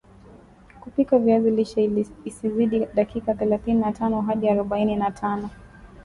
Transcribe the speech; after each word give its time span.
kupika 0.81 1.19
viazi 1.19 1.51
lishe 1.51 2.05
isizidi 2.25 2.85
dakika 2.93 3.33
thelathini 3.33 3.79
na 3.81 3.91
tano 3.91 4.21
hadi 4.21 4.49
arobaini 4.49 4.95
na 4.95 5.11
tano 5.11 5.49